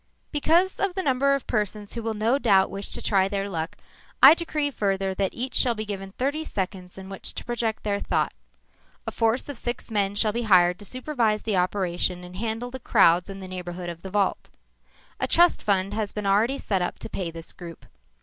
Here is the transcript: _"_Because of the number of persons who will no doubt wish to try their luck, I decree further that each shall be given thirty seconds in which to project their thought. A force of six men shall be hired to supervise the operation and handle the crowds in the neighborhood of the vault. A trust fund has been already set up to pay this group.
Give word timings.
_"_Because 0.41 0.83
of 0.83 0.95
the 0.95 1.03
number 1.03 1.35
of 1.35 1.45
persons 1.45 1.93
who 1.93 2.01
will 2.01 2.15
no 2.15 2.39
doubt 2.39 2.71
wish 2.71 2.89
to 2.89 3.03
try 3.03 3.27
their 3.27 3.47
luck, 3.47 3.77
I 4.23 4.33
decree 4.33 4.71
further 4.71 5.13
that 5.13 5.29
each 5.35 5.53
shall 5.53 5.75
be 5.75 5.85
given 5.85 6.09
thirty 6.13 6.43
seconds 6.43 6.97
in 6.97 7.07
which 7.07 7.35
to 7.35 7.45
project 7.45 7.83
their 7.83 7.99
thought. 7.99 8.33
A 9.05 9.11
force 9.11 9.47
of 9.47 9.59
six 9.59 9.91
men 9.91 10.15
shall 10.15 10.31
be 10.33 10.41
hired 10.49 10.79
to 10.79 10.85
supervise 10.85 11.43
the 11.43 11.57
operation 11.57 12.23
and 12.23 12.35
handle 12.35 12.71
the 12.71 12.79
crowds 12.79 13.29
in 13.29 13.41
the 13.41 13.47
neighborhood 13.47 13.89
of 13.89 14.01
the 14.01 14.09
vault. 14.09 14.49
A 15.19 15.27
trust 15.27 15.61
fund 15.61 15.93
has 15.93 16.11
been 16.11 16.25
already 16.25 16.57
set 16.57 16.81
up 16.81 16.97
to 16.97 17.07
pay 17.07 17.29
this 17.29 17.53
group. 17.53 17.85